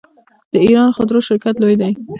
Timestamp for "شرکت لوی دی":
1.27-1.91